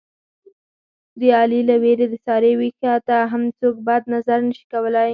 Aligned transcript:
د 1.19 1.21
علي 1.39 1.61
له 1.69 1.75
وېرې 1.83 2.05
د 2.09 2.15
سارې 2.25 2.51
وېښته 2.59 2.93
ته 3.07 3.17
هم 3.31 3.43
څوک 3.59 3.75
بد 3.87 4.03
نظر 4.13 4.39
نشي 4.47 4.65
کولی. 4.73 5.07